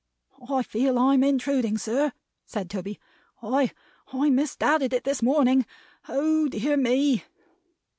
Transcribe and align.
"I 0.49 0.63
feel 0.63 0.97
I'm 0.97 1.23
intruding, 1.23 1.77
sir," 1.77 2.11
said 2.47 2.71
Toby. 2.71 2.99
"I 3.43 3.69
I 4.11 4.31
misdoubted 4.31 4.93
it 4.93 5.03
this 5.03 5.21
morning. 5.21 5.63
Oh 6.09 6.47
dear 6.47 6.75
me!" 6.75 7.23